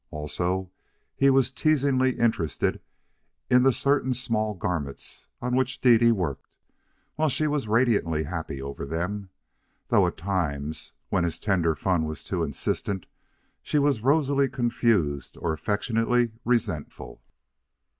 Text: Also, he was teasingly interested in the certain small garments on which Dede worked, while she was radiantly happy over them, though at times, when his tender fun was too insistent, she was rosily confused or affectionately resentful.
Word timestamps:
Also, 0.09 0.71
he 1.15 1.29
was 1.29 1.51
teasingly 1.51 2.17
interested 2.17 2.81
in 3.51 3.61
the 3.61 3.71
certain 3.71 4.15
small 4.15 4.55
garments 4.55 5.27
on 5.43 5.55
which 5.55 5.79
Dede 5.79 6.13
worked, 6.13 6.49
while 7.17 7.29
she 7.29 7.45
was 7.45 7.67
radiantly 7.67 8.23
happy 8.23 8.59
over 8.59 8.83
them, 8.83 9.29
though 9.89 10.07
at 10.07 10.17
times, 10.17 10.91
when 11.09 11.23
his 11.23 11.37
tender 11.39 11.75
fun 11.75 12.05
was 12.05 12.23
too 12.23 12.41
insistent, 12.41 13.05
she 13.61 13.77
was 13.77 14.01
rosily 14.01 14.49
confused 14.49 15.37
or 15.37 15.53
affectionately 15.53 16.31
resentful. 16.45 17.21